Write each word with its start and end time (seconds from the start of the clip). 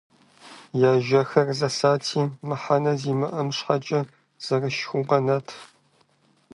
Я 0.89 0.91
жьэхэр 1.05 1.49
зэсати, 1.59 2.21
мыхьэнэ 2.47 2.93
зимыӏэм 3.01 3.47
щхьэкӏэ 3.57 4.01
зэрышхыу 4.45 5.03
къэнат. 5.09 5.47